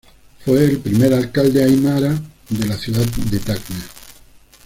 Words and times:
Fue 0.43 0.65
el 0.65 0.79
primer 0.79 1.13
alcalde 1.13 1.63
aymara 1.63 2.19
de 2.49 2.65
la 2.65 2.75
ciudad 2.75 3.05
de 3.29 3.37
Tacna. 3.37 3.85